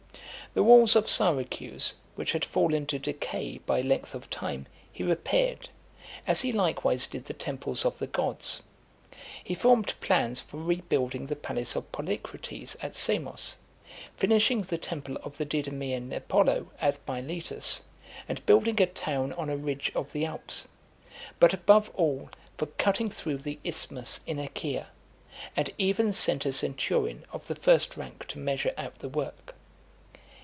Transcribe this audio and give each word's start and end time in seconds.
The 0.53 0.63
walls 0.63 0.97
of 0.97 1.09
Syracuse, 1.09 1.93
which 2.15 2.33
had 2.33 2.43
fallen 2.43 2.85
to 2.87 2.99
decay 2.99 3.59
by 3.59 3.79
length 3.79 4.13
of 4.13 4.29
time, 4.29 4.65
he 4.91 5.01
repaired, 5.01 5.69
as 6.27 6.41
he 6.41 6.51
likewise 6.51 7.07
did 7.07 7.23
the 7.23 7.33
temples 7.33 7.85
of 7.85 7.99
the 7.99 8.07
gods. 8.07 8.61
He 9.41 9.53
formed 9.55 9.93
plans 10.01 10.41
for 10.41 10.57
rebuilding 10.61 11.27
the 11.27 11.37
palace 11.37 11.77
of 11.77 11.89
Polycrates 11.93 12.75
at 12.83 12.97
Samos, 12.97 13.55
finishing 14.17 14.63
the 14.63 14.77
temple 14.77 15.15
of 15.23 15.37
the 15.37 15.45
Didymaean 15.45 16.11
Apollo 16.11 16.67
at 16.81 16.99
Miletus, 17.07 17.83
and 18.27 18.45
building 18.45 18.81
a 18.81 18.87
town 18.87 19.31
on 19.31 19.49
a 19.49 19.55
ridge 19.55 19.89
of 19.95 20.11
the 20.11 20.25
Alps; 20.25 20.67
but, 21.39 21.53
above 21.53 21.89
all, 21.95 22.29
for 22.57 22.65
cutting 22.65 23.09
through 23.09 23.37
the 23.37 23.57
isthmus 23.63 24.19
in 24.27 24.37
Achaia; 24.37 24.87
and 25.55 25.71
even 25.77 26.11
sent 26.11 26.45
a 26.45 26.51
centurion 26.51 27.23
of 27.31 27.47
the 27.47 27.55
first 27.55 27.95
rank 27.95 28.27
to 28.27 28.37
measure 28.37 28.73
out 28.77 28.99
the 28.99 29.07
work. 29.07 29.55